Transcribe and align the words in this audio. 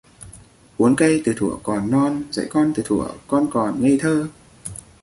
Uốn 0.77 0.95
cây 0.95 1.21
từ 1.25 1.33
thuở 1.37 1.49
còn 1.63 1.91
non. 1.91 2.23
Dạy 2.31 2.45
con 2.49 2.71
từ 2.75 2.83
thuở 2.85 3.05
con 3.27 3.49
còn 3.53 3.81
ngây 3.81 3.97
thơ. 4.01 4.27